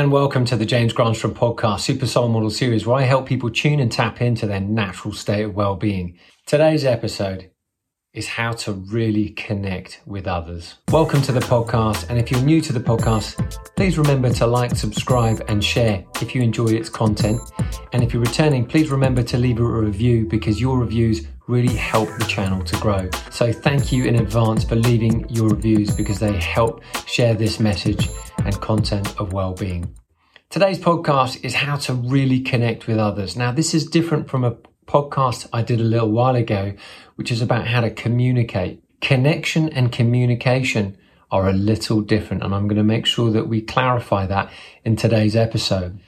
[0.00, 3.50] and welcome to the James Granstrom podcast, Super Soul Model series, where I help people
[3.50, 6.18] tune and tap into their natural state of well being.
[6.46, 7.50] Today's episode
[8.14, 10.76] is how to really connect with others.
[10.90, 12.08] Welcome to the podcast.
[12.08, 16.34] And if you're new to the podcast, please remember to like, subscribe, and share if
[16.34, 17.38] you enjoy its content.
[17.92, 22.08] And if you're returning, please remember to leave a review because your reviews really help
[22.16, 23.10] the channel to grow.
[23.30, 28.08] So thank you in advance for leaving your reviews because they help share this message
[28.44, 29.94] and content of well-being.
[30.48, 33.36] Today's podcast is how to really connect with others.
[33.36, 36.74] Now, this is different from a podcast I did a little while ago,
[37.14, 38.82] which is about how to communicate.
[39.00, 40.96] Connection and communication
[41.30, 44.50] are a little different, and I'm going to make sure that we clarify that
[44.84, 46.00] in today's episode.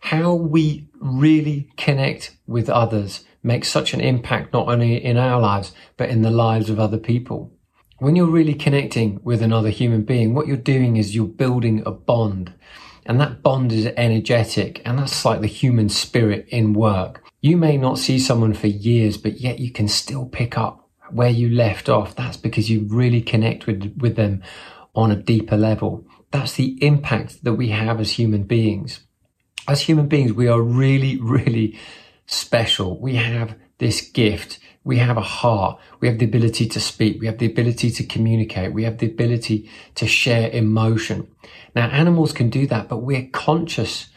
[0.00, 5.72] How we really connect with others makes such an impact not only in our lives,
[5.98, 7.52] but in the lives of other people.
[8.00, 11.90] When you're really connecting with another human being, what you're doing is you're building a
[11.90, 12.50] bond.
[13.04, 17.22] And that bond is energetic, and that's like the human spirit in work.
[17.42, 21.28] You may not see someone for years, but yet you can still pick up where
[21.28, 22.16] you left off.
[22.16, 24.42] That's because you really connect with, with them
[24.94, 26.06] on a deeper level.
[26.30, 29.00] That's the impact that we have as human beings.
[29.68, 31.78] As human beings, we are really, really
[32.24, 32.98] special.
[32.98, 34.58] We have this gift.
[34.82, 35.78] We have a heart.
[36.00, 37.20] We have the ability to speak.
[37.20, 38.72] We have the ability to communicate.
[38.72, 41.28] We have the ability to share emotion.
[41.74, 44.08] Now, animals can do that, but we're conscious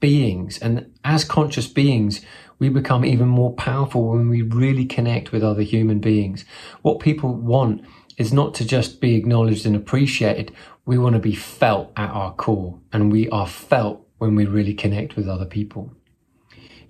[0.00, 0.58] beings.
[0.58, 2.20] And as conscious beings,
[2.58, 6.44] we become even more powerful when we really connect with other human beings.
[6.82, 7.82] What people want
[8.18, 10.52] is not to just be acknowledged and appreciated.
[10.84, 14.74] We want to be felt at our core and we are felt when we really
[14.74, 15.92] connect with other people.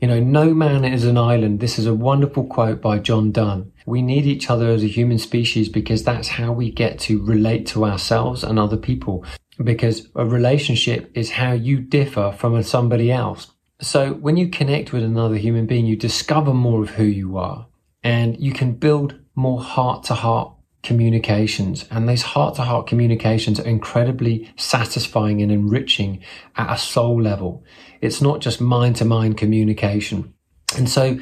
[0.03, 1.61] You know, no man is an island.
[1.61, 3.71] This is a wonderful quote by John Donne.
[3.87, 7.69] We need each other as a human species because that's how we get to relate
[7.69, 9.25] to ourselves and other people.
[9.63, 13.53] Because a relationship is how you differ from somebody else.
[13.81, 17.69] So when you connect with another human being, you discover more of who you are
[18.03, 20.52] and you can build more heart to heart
[20.83, 21.87] communications.
[21.91, 26.23] And those heart to heart communications are incredibly satisfying and enriching
[26.57, 27.65] at a soul level.
[28.01, 30.35] It's not just mind to mind communication.
[30.77, 31.19] And so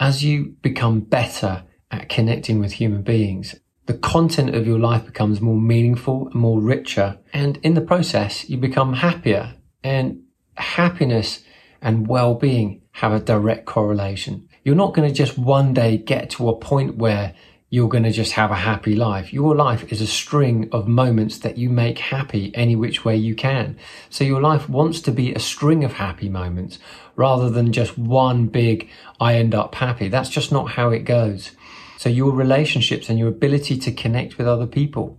[0.00, 3.54] as you become better at connecting with human beings,
[3.86, 7.18] the content of your life becomes more meaningful and more richer.
[7.32, 10.22] And in the process, you become happier and
[10.56, 11.42] happiness
[11.80, 14.48] and well-being have a direct correlation.
[14.64, 17.34] You're not going to just one day get to a point where
[17.70, 19.32] you're going to just have a happy life.
[19.32, 23.34] Your life is a string of moments that you make happy any which way you
[23.34, 23.76] can.
[24.08, 26.78] So your life wants to be a string of happy moments
[27.14, 28.88] rather than just one big,
[29.20, 30.08] I end up happy.
[30.08, 31.52] That's just not how it goes.
[31.98, 35.18] So your relationships and your ability to connect with other people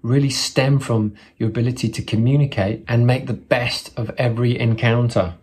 [0.00, 5.34] really stem from your ability to communicate and make the best of every encounter.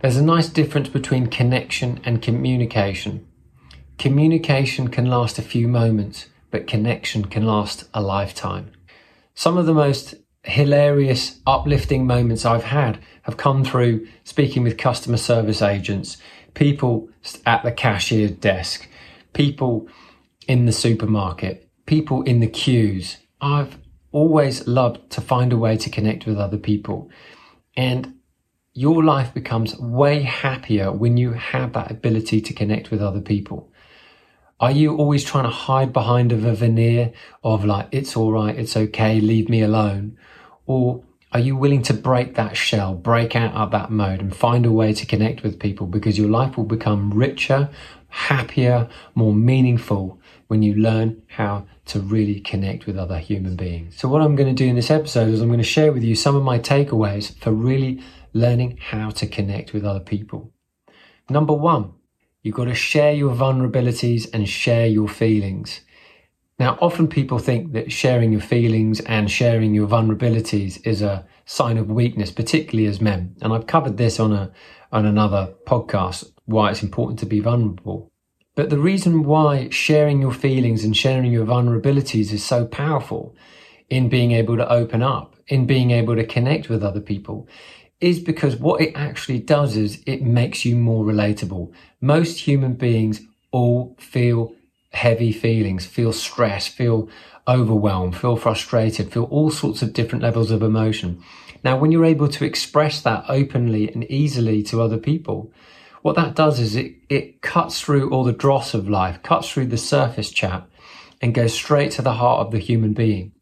[0.00, 3.26] There's a nice difference between connection and communication.
[4.00, 8.70] Communication can last a few moments, but connection can last a lifetime.
[9.34, 15.18] Some of the most hilarious, uplifting moments I've had have come through speaking with customer
[15.18, 16.16] service agents,
[16.54, 17.10] people
[17.44, 18.88] at the cashier desk,
[19.34, 19.86] people
[20.48, 23.18] in the supermarket, people in the queues.
[23.38, 23.76] I've
[24.12, 27.10] always loved to find a way to connect with other people.
[27.76, 28.14] And
[28.72, 33.69] your life becomes way happier when you have that ability to connect with other people.
[34.60, 37.12] Are you always trying to hide behind a veneer
[37.42, 40.18] of like, it's all right, it's okay, leave me alone?
[40.66, 44.66] Or are you willing to break that shell, break out of that mode and find
[44.66, 47.70] a way to connect with people because your life will become richer,
[48.08, 53.96] happier, more meaningful when you learn how to really connect with other human beings.
[53.96, 56.02] So what I'm going to do in this episode is I'm going to share with
[56.02, 58.02] you some of my takeaways for really
[58.34, 60.52] learning how to connect with other people.
[61.30, 61.94] Number one,
[62.42, 65.80] you've got to share your vulnerabilities and share your feelings.
[66.58, 71.78] Now, often people think that sharing your feelings and sharing your vulnerabilities is a sign
[71.78, 73.34] of weakness, particularly as men.
[73.40, 74.52] And I've covered this on a,
[74.92, 78.10] on another podcast, why it's important to be vulnerable.
[78.56, 83.34] But the reason why sharing your feelings and sharing your vulnerabilities is so powerful
[83.88, 87.48] in being able to open up, in being able to connect with other people
[88.00, 91.72] is because what it actually does is it makes you more relatable.
[92.00, 93.20] Most human beings
[93.50, 94.54] all feel
[94.92, 97.08] heavy feelings, feel stress, feel
[97.46, 101.22] overwhelmed, feel frustrated, feel all sorts of different levels of emotion.
[101.62, 105.52] Now, when you're able to express that openly and easily to other people,
[106.02, 109.66] what that does is it, it cuts through all the dross of life, cuts through
[109.66, 110.66] the surface chat
[111.20, 113.32] and goes straight to the heart of the human being.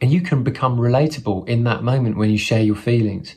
[0.00, 3.36] And you can become relatable in that moment when you share your feelings.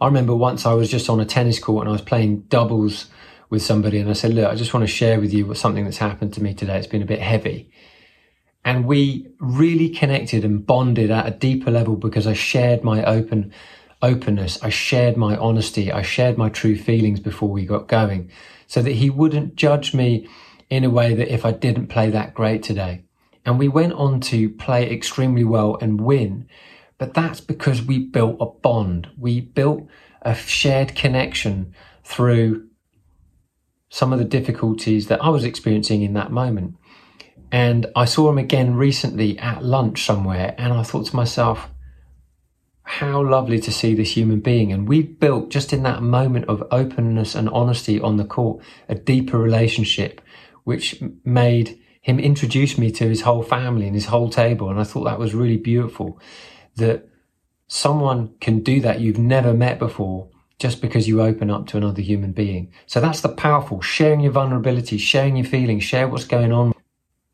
[0.00, 3.06] I remember once I was just on a tennis court and I was playing doubles
[3.48, 5.84] with somebody and I said, look, I just want to share with you what something
[5.84, 6.78] that's happened to me today.
[6.78, 7.70] It's been a bit heavy.
[8.64, 13.52] And we really connected and bonded at a deeper level because I shared my open
[14.02, 14.62] openness.
[14.62, 15.92] I shared my honesty.
[15.92, 18.30] I shared my true feelings before we got going
[18.66, 20.28] so that he wouldn't judge me
[20.68, 23.05] in a way that if I didn't play that great today.
[23.46, 26.48] And we went on to play extremely well and win.
[26.98, 29.08] But that's because we built a bond.
[29.16, 29.86] We built
[30.22, 31.72] a shared connection
[32.04, 32.68] through
[33.88, 36.74] some of the difficulties that I was experiencing in that moment.
[37.52, 41.68] And I saw him again recently at lunch somewhere, and I thought to myself,
[42.82, 44.72] how lovely to see this human being.
[44.72, 48.94] And we built just in that moment of openness and honesty on the court, a
[48.96, 50.20] deeper relationship,
[50.64, 54.70] which made him introduce me to his whole family and his whole table.
[54.70, 56.20] And I thought that was really beautiful
[56.76, 57.08] that
[57.66, 60.28] someone can do that you've never met before
[60.60, 62.72] just because you open up to another human being.
[62.86, 66.74] So that's the powerful sharing your vulnerability, sharing your feelings, share what's going on.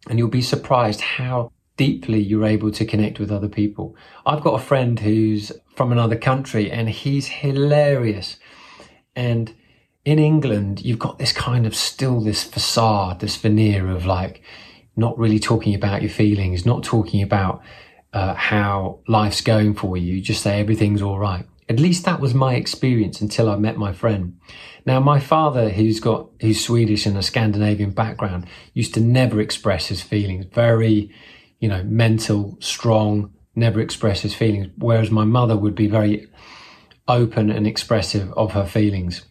[0.08, 3.94] And you'll be surprised how deeply you're able to connect with other people.
[4.25, 8.38] I've got a friend who's from another country and he's hilarious.
[9.14, 9.54] And
[10.04, 14.43] in England, you've got this kind of still this facade, this veneer of like
[14.96, 17.62] not really talking about your feelings, not talking about
[18.12, 20.20] uh, how life's going for you.
[20.20, 21.46] Just say everything's all right.
[21.69, 24.38] At least that was my experience until I met my friend.
[24.84, 29.87] Now, my father, who's got, who's Swedish and a Scandinavian background, used to never express
[29.87, 30.44] his feelings.
[30.52, 31.14] Very,
[31.60, 34.69] you know, mental, strong, never express his feelings.
[34.76, 36.26] Whereas my mother would be very
[37.06, 39.25] open and expressive of her feelings.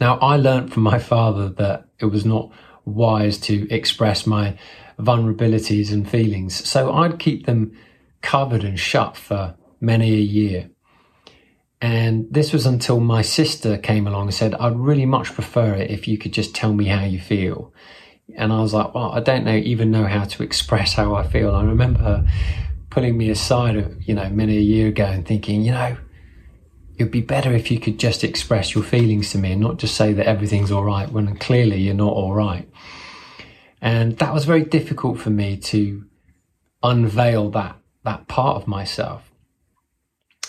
[0.00, 2.50] Now, I learned from my father that it was not
[2.84, 4.58] wise to express my
[4.98, 6.68] vulnerabilities and feelings.
[6.68, 7.76] So I'd keep them
[8.22, 10.70] covered and shut for many a year.
[11.80, 15.90] And this was until my sister came along and said, I'd really much prefer it
[15.90, 17.74] if you could just tell me how you feel.
[18.36, 21.26] And I was like, well, I don't know, even know how to express how I
[21.26, 21.54] feel.
[21.54, 22.26] I remember her
[22.88, 25.96] pulling me aside, you know, many a year ago and thinking, you know,
[26.96, 29.96] it'd be better if you could just express your feelings to me and not just
[29.96, 32.68] say that everything's all right when clearly you're not all right.
[33.80, 36.04] And that was very difficult for me to
[36.82, 39.30] unveil that, that part of myself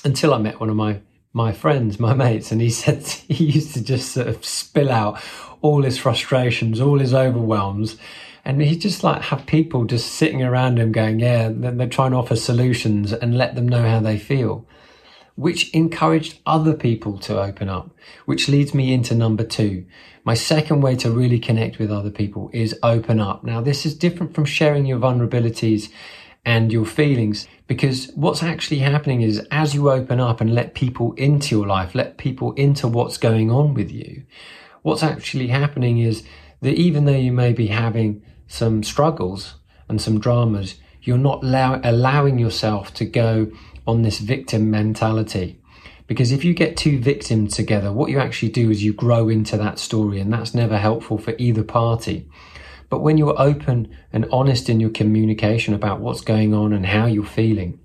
[0.03, 1.01] until I met one of my,
[1.33, 5.19] my friends, my mates, and he said he used to just sort of spill out
[5.62, 7.98] all his frustrations, all his overwhelms.
[8.48, 12.18] And he just like have people just sitting around him going, yeah, they're trying to
[12.18, 14.68] offer solutions and let them know how they feel
[15.35, 17.91] which encouraged other people to open up,
[18.25, 19.85] which leads me into number two.
[20.23, 23.43] My second way to really connect with other people is open up.
[23.43, 25.91] Now, this is different from sharing your vulnerabilities
[26.45, 31.13] and your feelings because what's actually happening is as you open up and let people
[31.13, 34.23] into your life, let people into what's going on with you,
[34.83, 36.23] what's actually happening is
[36.61, 39.55] that even though you may be having some struggles
[39.89, 43.51] and some dramas, you're not allow- allowing yourself to go
[43.87, 45.59] on this victim mentality.
[46.07, 49.57] Because if you get two victims together, what you actually do is you grow into
[49.57, 52.29] that story, and that's never helpful for either party.
[52.89, 57.07] But when you're open and honest in your communication about what's going on and how
[57.07, 57.79] you're feeling,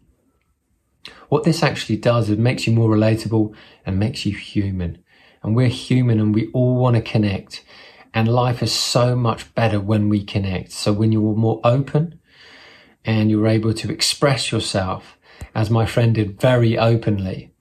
[1.30, 3.54] what this actually does is makes you more relatable
[3.86, 5.02] and makes you human.
[5.42, 7.64] And we're human and we all want to connect.
[8.12, 10.72] And life is so much better when we connect.
[10.72, 12.20] So when you're more open
[13.04, 15.16] and you're able to express yourself
[15.54, 17.52] as my friend did very openly.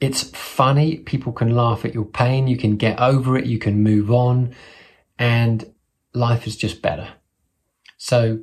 [0.00, 0.96] It's funny.
[0.98, 2.48] People can laugh at your pain.
[2.48, 3.46] You can get over it.
[3.46, 4.54] You can move on
[5.18, 5.72] and
[6.14, 7.08] life is just better.
[7.98, 8.40] So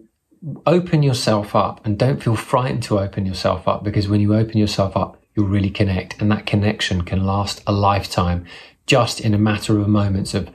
[0.66, 4.58] open yourself up and don't feel frightened to open yourself up because when you open
[4.58, 8.46] yourself up, you'll really connect and that connection can last a lifetime
[8.86, 10.50] just in a matter of moments of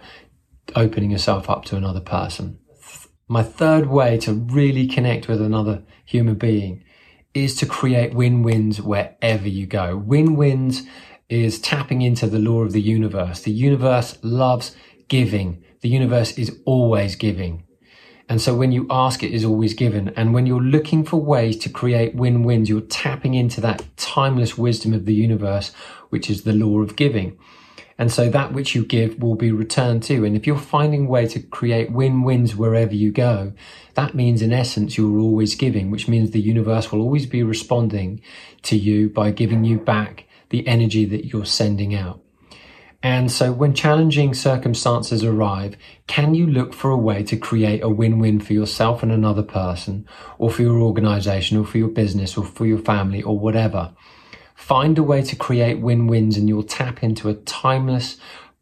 [0.76, 2.58] opening yourself up to another person.
[3.28, 6.84] My third way to really connect with another human being
[7.34, 9.96] is to create win-wins wherever you go.
[9.96, 10.82] Win-wins
[11.28, 13.40] is tapping into the law of the universe.
[13.40, 14.76] The universe loves
[15.08, 15.64] giving.
[15.80, 17.64] The universe is always giving.
[18.28, 20.10] And so when you ask, it is always given.
[20.10, 24.94] And when you're looking for ways to create win-wins, you're tapping into that timeless wisdom
[24.94, 25.72] of the universe,
[26.10, 27.38] which is the law of giving.
[28.02, 30.24] And so that which you give will be returned to.
[30.24, 33.52] And if you're finding a way to create win-wins wherever you go,
[33.94, 38.20] that means in essence, you're always giving, which means the universe will always be responding
[38.62, 42.20] to you by giving you back the energy that you're sending out.
[43.04, 45.76] And so when challenging circumstances arrive,
[46.08, 50.08] can you look for a way to create a win-win for yourself and another person,
[50.38, 53.94] or for your organization, or for your business, or for your family, or whatever?
[54.62, 58.16] Find a way to create win-wins and you'll tap into a timeless,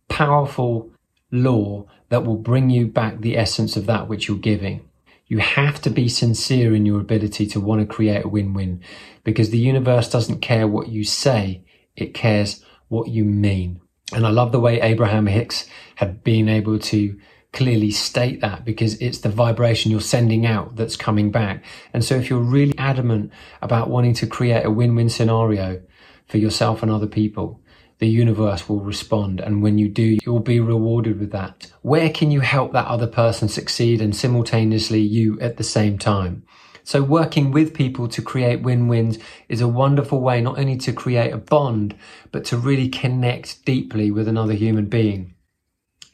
[0.08, 0.90] powerful
[1.30, 4.80] law that will bring you back the essence of that which you're giving.
[5.26, 8.82] You have to be sincere in your ability to want to create a win-win
[9.24, 11.64] because the universe doesn't care what you say.
[11.96, 13.82] It cares what you mean.
[14.14, 17.20] And I love the way Abraham Hicks had been able to
[17.52, 21.64] clearly state that because it's the vibration you're sending out that's coming back.
[21.92, 25.80] And so if you're really adamant about wanting to create a win-win scenario
[26.26, 27.60] for yourself and other people,
[27.98, 29.40] the universe will respond.
[29.40, 31.70] And when you do, you'll be rewarded with that.
[31.82, 36.44] Where can you help that other person succeed and simultaneously you at the same time?
[36.82, 41.32] So working with people to create win-wins is a wonderful way not only to create
[41.32, 41.94] a bond,
[42.32, 45.34] but to really connect deeply with another human being.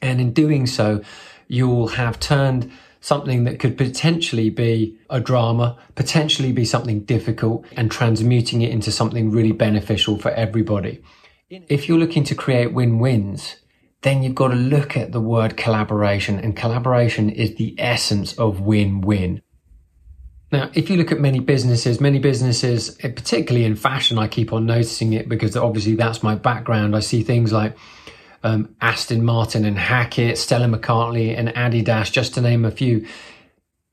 [0.01, 1.01] And in doing so,
[1.47, 7.89] you'll have turned something that could potentially be a drama, potentially be something difficult and
[7.89, 11.01] transmuting it into something really beneficial for everybody.
[11.49, 13.55] If you're looking to create win-wins,
[14.01, 18.59] then you've got to look at the word collaboration and collaboration is the essence of
[18.59, 19.41] win-win.
[20.51, 24.65] Now, if you look at many businesses, many businesses, particularly in fashion, I keep on
[24.65, 26.95] noticing it because obviously that's my background.
[26.95, 27.77] I see things like
[28.43, 33.05] um, Aston Martin and Hackett, Stella McCartney and Adidas, just to name a few.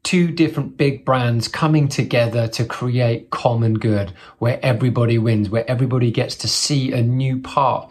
[0.03, 6.11] Two different big brands coming together to create common good where everybody wins, where everybody
[6.11, 7.91] gets to see a new part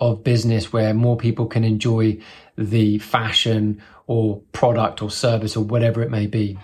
[0.00, 2.18] of business where more people can enjoy
[2.56, 6.58] the fashion or product or service or whatever it may be.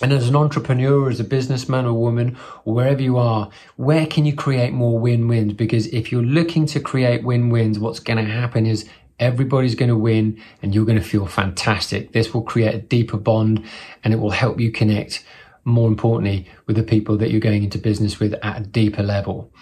[0.00, 4.24] And as an entrepreneur, as a businessman or woman, or wherever you are, where can
[4.24, 5.54] you create more win-wins?
[5.54, 8.88] Because if you're looking to create win-wins, what's going to happen is
[9.18, 12.12] everybody's going to win and you're going to feel fantastic.
[12.12, 13.64] This will create a deeper bond
[14.04, 15.24] and it will help you connect
[15.64, 19.52] more importantly with the people that you're going into business with at a deeper level.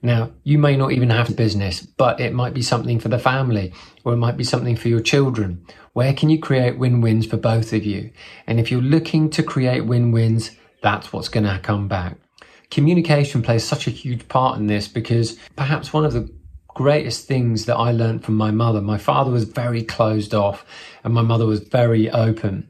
[0.00, 3.18] Now, you may not even have a business, but it might be something for the
[3.18, 3.72] family
[4.04, 5.64] or it might be something for your children.
[5.92, 8.12] Where can you create win-wins for both of you?
[8.46, 10.52] And if you're looking to create win-wins,
[10.82, 12.16] that's what's going to come back.
[12.70, 16.32] Communication plays such a huge part in this because perhaps one of the
[16.68, 20.64] greatest things that I learned from my mother, my father was very closed off
[21.02, 22.68] and my mother was very open.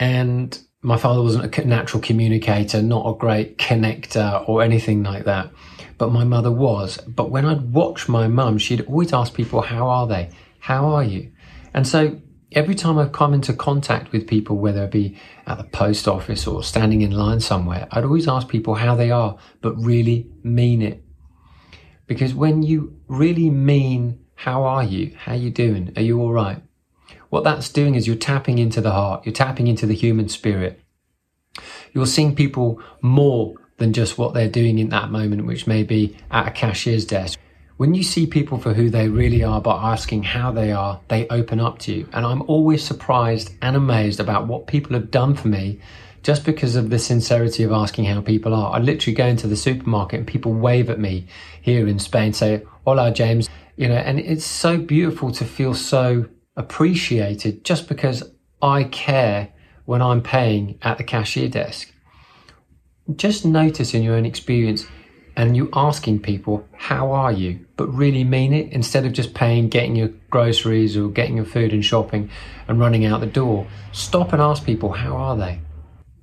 [0.00, 5.50] And my father wasn't a natural communicator, not a great connector or anything like that
[5.98, 6.98] but my mother was.
[6.98, 10.30] But when I'd watch my mum, she'd always ask people, How are they?
[10.60, 11.30] How are you?
[11.72, 12.20] And so
[12.52, 16.46] every time I've come into contact with people, whether it be at the post office
[16.46, 20.82] or standing in line somewhere, I'd always ask people how they are, but really mean
[20.82, 21.04] it.
[22.06, 25.14] Because when you really mean, how are you?
[25.16, 25.92] How you doing?
[25.96, 26.62] Are you all right?
[27.30, 29.24] What that's doing is you're tapping into the heart.
[29.24, 30.80] You're tapping into the human spirit.
[31.92, 36.16] You're seeing people more than just what they're doing in that moment, which may be
[36.30, 37.38] at a cashier's desk.
[37.76, 41.26] When you see people for who they really are by asking how they are, they
[41.28, 42.08] open up to you.
[42.12, 45.80] And I'm always surprised and amazed about what people have done for me
[46.22, 48.74] just because of the sincerity of asking how people are.
[48.74, 51.26] I literally go into the supermarket and people wave at me
[51.60, 53.48] here in Spain, say, Hola, James.
[53.76, 56.26] You know, and it's so beautiful to feel so
[56.56, 58.22] appreciated just because
[58.62, 59.52] I care
[59.84, 61.93] when I'm paying at the cashier desk
[63.16, 64.86] just notice in your own experience
[65.36, 67.66] and you asking people, how are you?
[67.76, 71.72] But really mean it instead of just paying, getting your groceries or getting your food
[71.72, 72.30] and shopping
[72.68, 73.66] and running out the door.
[73.92, 75.60] Stop and ask people, how are they?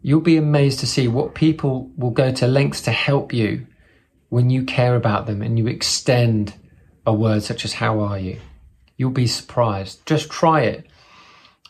[0.02, 3.68] You'll be amazed to see what people will go to lengths to help you
[4.30, 6.56] when you care about them and you extend
[7.06, 8.40] a word such as, how are you?
[8.96, 10.06] You'll be surprised.
[10.06, 10.88] Just try it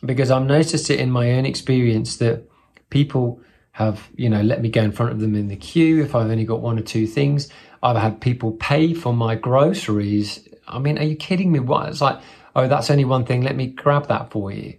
[0.05, 2.43] because I've noticed it in my own experience that
[2.89, 3.41] people
[3.85, 6.29] have, you know, let me go in front of them in the queue if I've
[6.29, 7.49] only got one or two things.
[7.83, 10.47] I've had people pay for my groceries.
[10.67, 11.59] I mean, are you kidding me?
[11.59, 11.89] What?
[11.89, 12.21] It's like,
[12.55, 13.41] oh, that's only one thing.
[13.41, 14.77] Let me grab that for you.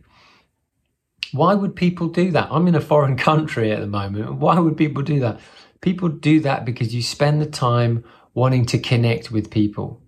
[1.32, 2.49] Why would people do that?
[2.50, 4.35] I'm in a foreign country at the moment.
[4.35, 5.40] Why would people do that?
[5.80, 8.04] People do that because you spend the time
[8.35, 10.00] wanting to connect with people.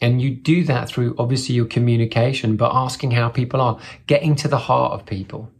[0.00, 4.48] And you do that through obviously your communication, but asking how people are, getting to
[4.48, 5.50] the heart of people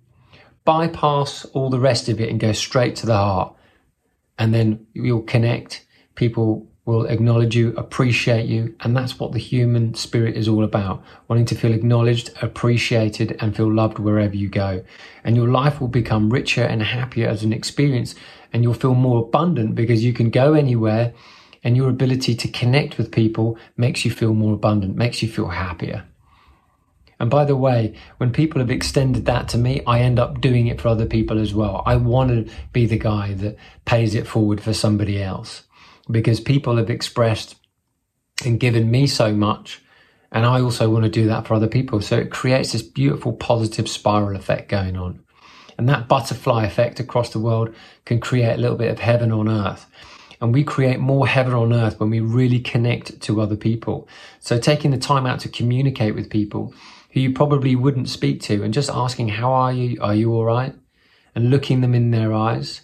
[0.65, 3.55] bypass all the rest of it and go straight to the heart.
[4.39, 5.85] And then you'll connect.
[6.15, 8.75] People will acknowledge you, appreciate you.
[8.81, 11.03] And that's what the human spirit is all about.
[11.29, 14.85] Wanting to feel acknowledged, appreciated, and feel loved wherever you go.
[15.23, 18.15] And your life will become richer and happier as an experience.
[18.53, 21.15] And you'll feel more abundant because you can go anywhere
[21.63, 25.49] and your ability to connect with people makes you feel more abundant, makes you feel
[25.49, 26.05] happier.
[27.25, 30.67] And by the way, when people have extended that to me, I end up doing
[30.67, 31.83] it for other people as well.
[31.87, 35.63] I want to be the guy that pays it forward for somebody else
[36.11, 37.57] because people have expressed
[38.45, 39.83] and given me so much.
[40.33, 42.03] And I also want to do that for other people.
[42.03, 45.25] So it creates this beautiful positive spiral effect going on.
[45.79, 49.49] And that butterfly effect across the world can create a little bit of heaven on
[49.49, 49.87] earth.
[50.43, 54.11] And we create more heaven on earth when we really connect to other people.
[54.41, 56.75] So taking the time out to communicate with people
[57.15, 59.99] who you probably wouldn't speak to and just asking, how are you?
[60.03, 60.75] Are you all right?
[61.35, 62.83] And looking them in their eyes,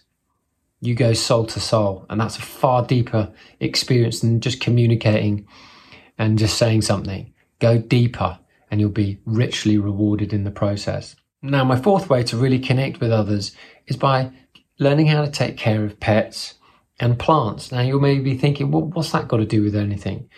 [0.80, 2.06] you go soul to soul.
[2.08, 5.48] And that's a far deeper experience than just communicating
[6.16, 7.34] and just saying something.
[7.58, 8.38] Go deeper
[8.70, 11.16] and you'll be richly rewarded in the process.
[11.42, 13.56] Now, my fourth way to really connect with others
[13.88, 14.30] is by
[14.78, 16.54] learning how to take care of pets
[17.00, 17.72] and plants.
[17.72, 20.30] Now, you may be thinking, well, what's that got to do with anything?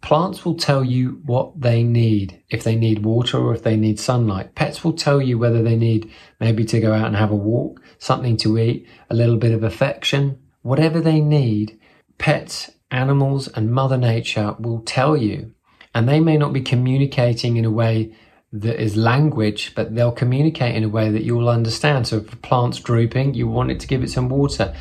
[0.00, 3.98] Plants will tell you what they need, if they need water or if they need
[3.98, 4.54] sunlight.
[4.54, 7.80] Pets will tell you whether they need maybe to go out and have a walk,
[7.98, 11.78] something to eat, a little bit of affection, whatever they need.
[12.18, 15.52] Pets, animals, and Mother Nature will tell you.
[15.94, 18.14] And they may not be communicating in a way
[18.52, 22.06] that is language, but they'll communicate in a way that you'll understand.
[22.06, 24.74] So if a plant's drooping, you want it to give it some water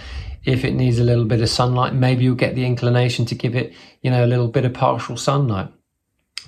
[0.45, 3.55] if it needs a little bit of sunlight, maybe you'll get the inclination to give
[3.55, 5.69] it, you know, a little bit of partial sunlight.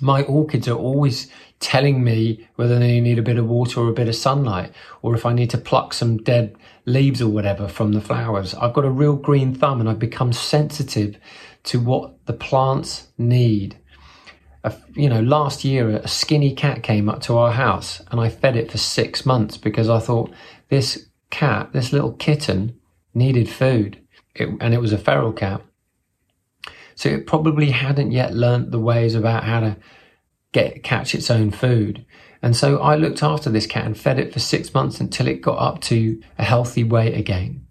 [0.00, 1.28] My orchids are always
[1.58, 5.16] telling me whether they need a bit of water or a bit of sunlight, or
[5.16, 8.54] if I need to pluck some dead leaves or whatever from the flowers.
[8.54, 11.18] I've got a real green thumb and I've become sensitive
[11.64, 13.76] to what the plants need.
[14.94, 18.56] you know, last year a skinny cat came up to our house and I fed
[18.56, 20.32] it for six months because I thought
[20.68, 22.77] this cat, this little kitten,
[23.18, 24.00] needed food,
[24.34, 25.62] it, and it was a feral cat.
[26.94, 29.76] So it probably hadn't yet learnt the ways about how to
[30.52, 32.04] get catch its own food.
[32.42, 35.42] And so I looked after this cat and fed it for six months until it
[35.42, 37.66] got up to a healthy weight again.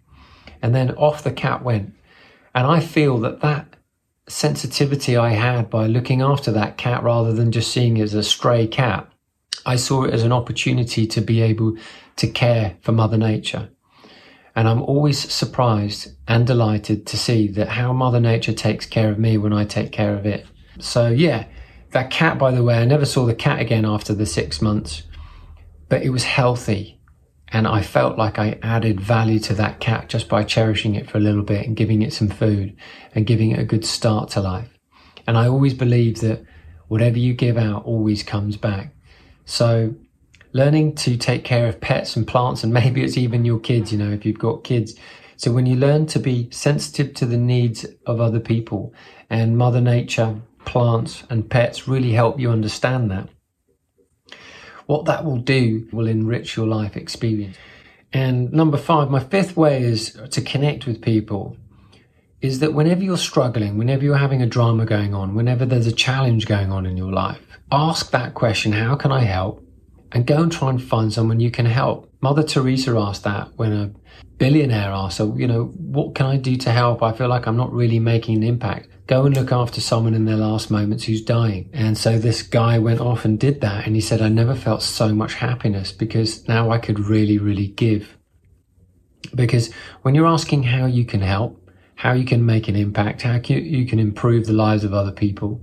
[0.61, 1.93] And then off the cat went.
[2.53, 3.75] And I feel that that
[4.27, 8.23] sensitivity I had by looking after that cat rather than just seeing it as a
[8.23, 9.09] stray cat,
[9.65, 11.77] I saw it as an opportunity to be able
[12.17, 13.69] to care for Mother Nature.
[14.57, 19.19] And I'm always surprised and delighted to see that how Mother Nature takes care of
[19.19, 20.47] me when I take care of it.
[20.79, 21.45] So yeah,
[21.91, 25.03] that cat, by the way, I never saw the cat again after the six months,
[25.89, 26.99] but it was healthy.
[27.49, 31.19] And I felt like I added value to that cat just by cherishing it for
[31.19, 32.75] a little bit and giving it some food
[33.13, 34.69] and giving it a good start to life.
[35.27, 36.43] And I always believe that
[36.87, 38.95] whatever you give out always comes back.
[39.45, 39.93] So
[40.53, 43.97] learning to take care of pets and plants, and maybe it's even your kids, you
[43.97, 44.95] know, if you've got kids.
[45.35, 48.93] So when you learn to be sensitive to the needs of other people
[49.29, 53.29] and Mother Nature, plants, and pets really help you understand that.
[54.85, 57.57] What that will do will enrich your life experience.
[58.13, 61.57] And number five, my fifth way is to connect with people
[62.41, 65.91] is that whenever you're struggling, whenever you're having a drama going on, whenever there's a
[65.91, 69.66] challenge going on in your life, ask that question, how can I help?
[70.11, 72.11] And go and try and find someone you can help.
[72.21, 73.91] Mother Teresa asked that when a
[74.37, 77.03] billionaire asked her, you know, what can I do to help?
[77.03, 78.87] I feel like I'm not really making an impact.
[79.07, 81.69] Go and look after someone in their last moments who's dying.
[81.73, 83.85] And so this guy went off and did that.
[83.85, 87.67] And he said, I never felt so much happiness because now I could really, really
[87.67, 88.17] give.
[89.33, 91.61] Because when you're asking how you can help,
[91.95, 95.61] how you can make an impact, how you can improve the lives of other people,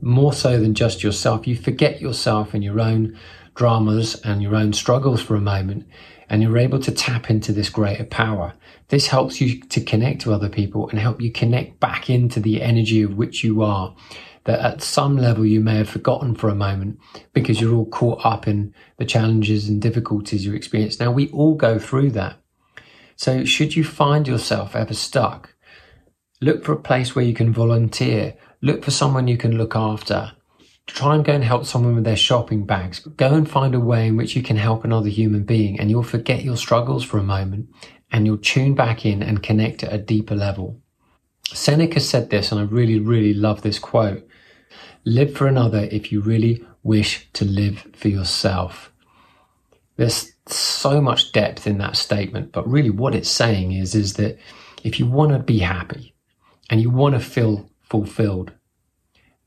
[0.00, 3.18] more so than just yourself, you forget yourself and your own
[3.56, 5.86] dramas and your own struggles for a moment,
[6.28, 8.54] and you're able to tap into this greater power.
[8.88, 12.62] This helps you to connect to other people and help you connect back into the
[12.62, 13.96] energy of which you are.
[14.44, 17.00] That at some level you may have forgotten for a moment
[17.32, 21.00] because you're all caught up in the challenges and difficulties you experience.
[21.00, 22.36] Now, we all go through that.
[23.16, 25.56] So, should you find yourself ever stuck,
[26.40, 30.35] look for a place where you can volunteer, look for someone you can look after,
[30.86, 33.00] try and go and help someone with their shopping bags.
[33.00, 36.02] Go and find a way in which you can help another human being and you'll
[36.02, 37.68] forget your struggles for a moment
[38.10, 40.80] and you'll tune back in and connect at a deeper level.
[41.52, 44.26] Seneca said this, and I really, really love this quote.
[45.04, 48.92] Live for another if you really wish to live for yourself.
[49.96, 54.38] There's so much depth in that statement, but really what it's saying is, is that
[54.84, 56.14] if you want to be happy
[56.70, 58.52] and you want to feel fulfilled,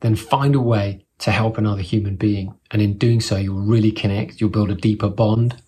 [0.02, 2.56] then find a way to help another human being.
[2.72, 5.62] And in doing so, you'll really connect, you'll build a deeper bond,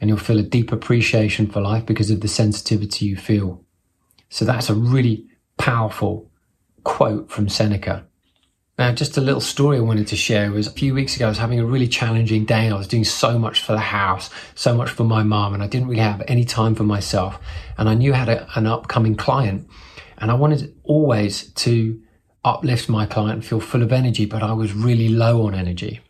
[0.00, 3.64] and you'll feel a deep appreciation for life because of the sensitivity you feel.
[4.28, 6.30] So that's a really powerful
[6.82, 8.04] quote from Seneca.
[8.78, 11.28] Now, just a little story I wanted to share was a few weeks ago, I
[11.28, 12.70] was having a really challenging day.
[12.70, 15.66] I was doing so much for the house, so much for my mom, and I
[15.66, 17.38] didn't really have any time for myself.
[17.76, 19.68] And I knew I had a, an upcoming client,
[20.18, 22.02] and I wanted always to
[22.44, 26.00] uplift my client and feel full of energy, but I was really low on energy.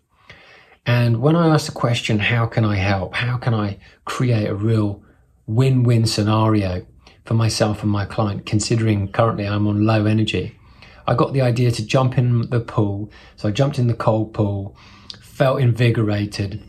[0.87, 3.15] And when I asked the question, how can I help?
[3.15, 5.03] How can I create a real
[5.47, 6.87] win win scenario
[7.25, 10.59] for myself and my client, considering currently I'm on low energy?
[11.07, 13.11] I got the idea to jump in the pool.
[13.37, 14.77] So I jumped in the cold pool,
[15.21, 16.63] felt invigorated,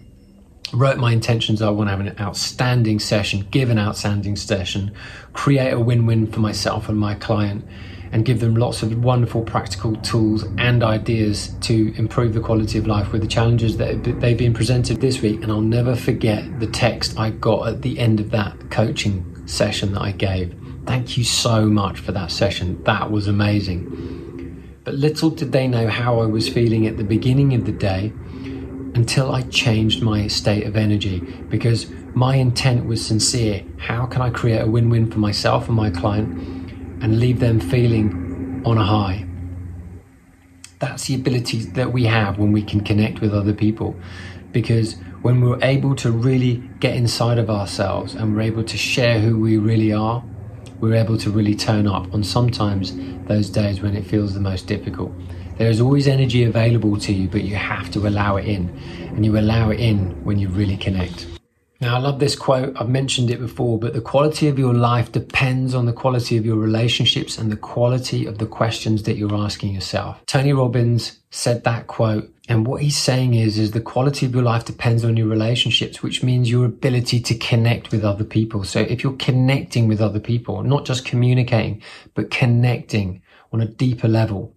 [0.74, 1.62] wrote my intentions.
[1.62, 4.92] I want to have an outstanding session, give an outstanding session,
[5.34, 7.66] create a win win for myself and my client,
[8.12, 12.86] and give them lots of wonderful practical tools and ideas to improve the quality of
[12.86, 15.42] life with the challenges that they've been presented this week.
[15.44, 19.94] And I'll never forget the text I got at the end of that coaching session
[19.94, 20.56] that I gave.
[20.86, 22.84] Thank you so much for that session.
[22.84, 24.82] That was amazing.
[24.84, 28.12] But little did they know how I was feeling at the beginning of the day
[28.95, 33.63] until I changed my state of energy because my intent was sincere.
[33.77, 36.38] How can I create a win win for myself and my client
[37.01, 39.25] and leave them feeling on a high?
[40.79, 43.95] That's the ability that we have when we can connect with other people
[44.51, 49.19] because when we're able to really get inside of ourselves and we're able to share
[49.19, 50.23] who we really are,
[50.79, 52.93] we're able to really turn up on sometimes
[53.25, 55.12] those days when it feels the most difficult.
[55.58, 58.70] There is always energy available to you, but you have to allow it in.
[59.16, 61.28] And you allow it in when you really connect.
[61.80, 62.76] Now, I love this quote.
[62.80, 66.46] I've mentioned it before, but the quality of your life depends on the quality of
[66.46, 70.26] your relationships and the quality of the questions that you're asking yourself.
[70.26, 72.30] Tony Robbins said that quote.
[72.50, 76.02] And what he's saying is, is the quality of your life depends on your relationships,
[76.02, 78.63] which means your ability to connect with other people.
[78.63, 81.82] So if you're connecting with other people, not just communicating,
[82.16, 84.56] but connecting on a deeper level,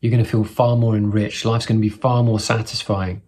[0.00, 1.44] you're going to feel far more enriched.
[1.44, 3.22] Life's going to be far more satisfying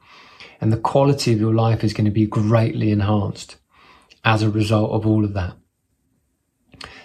[0.61, 3.56] and the quality of your life is going to be greatly enhanced
[4.24, 5.56] as a result of all of that.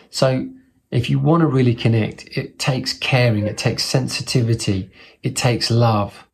[0.10, 0.50] So
[0.92, 4.92] if you want to really connect, it takes caring, it takes sensitivity,
[5.24, 6.28] it takes love,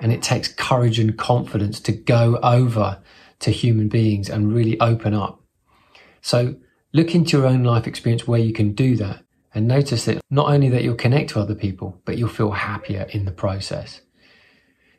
[0.00, 3.02] and it takes courage and confidence to go over
[3.40, 5.42] to human beings and really open up.
[6.20, 6.56] So
[6.92, 9.24] look into your own life experience where you can do that
[9.54, 13.06] and notice that not only that you'll connect to other people, but you'll feel happier
[13.10, 14.02] in the process.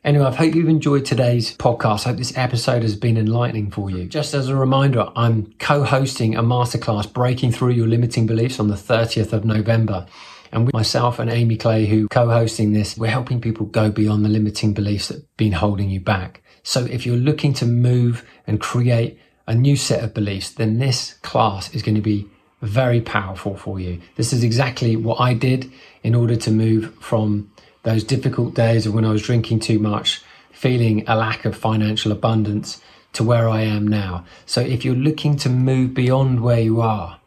[0.02, 2.06] Anyway, I hope you've enjoyed today's podcast.
[2.06, 4.06] I hope this episode has been enlightening for you.
[4.06, 8.76] Just as a reminder, I'm co-hosting a masterclass breaking through your limiting beliefs on the
[8.76, 10.06] 30th of November.
[10.52, 14.30] And with myself and Amy Clay, who co-hosting this, we're helping people go beyond the
[14.30, 16.42] limiting beliefs that have been holding you back.
[16.62, 21.14] So if you're looking to move and create a new set of beliefs, then this
[21.22, 22.26] class is going to be
[22.62, 24.00] very powerful for you.
[24.16, 25.70] This is exactly what I did
[26.02, 27.50] in order to move from
[27.82, 32.12] those difficult days of when I was drinking too much, feeling a lack of financial
[32.12, 32.80] abundance
[33.14, 34.24] to where I am now.
[34.46, 37.18] So if you're looking to move beyond where you are,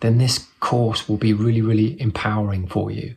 [0.00, 3.16] then this course will be really, really empowering for you.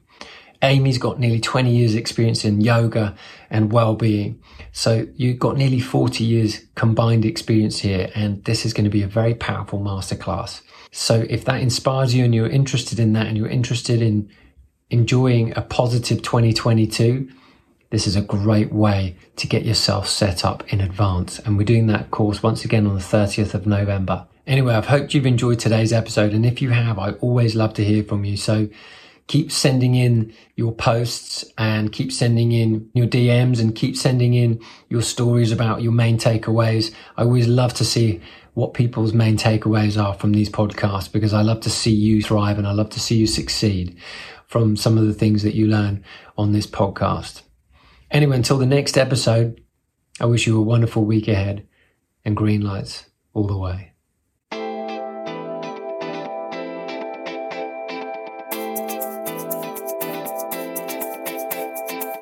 [0.61, 3.15] Amy's got nearly 20 years experience in yoga
[3.49, 4.41] and well-being.
[4.73, 8.11] So you've got nearly 40 years combined experience here.
[8.13, 10.61] And this is going to be a very powerful masterclass.
[10.91, 14.29] So if that inspires you and you're interested in that and you're interested in
[14.89, 17.29] enjoying a positive 2022,
[17.91, 21.39] this is a great way to get yourself set up in advance.
[21.39, 24.27] And we're doing that course once again on the 30th of November.
[24.45, 26.33] Anyway, I've hoped you've enjoyed today's episode.
[26.33, 28.37] And if you have, I always love to hear from you.
[28.37, 28.67] So
[29.27, 34.59] keep sending in your posts and keep sending in your DMs and keep sending in
[34.89, 36.91] your stories about your main takeaways.
[37.15, 38.21] I always love to see
[38.59, 42.57] what people's main takeaways are from these podcasts because I love to see you thrive
[42.57, 43.97] and I love to see you succeed
[44.47, 46.03] from some of the things that you learn
[46.37, 47.43] on this podcast.
[48.11, 49.61] Anyway, until the next episode,
[50.19, 51.67] I wish you a wonderful week ahead
[52.25, 53.93] and green lights all the way.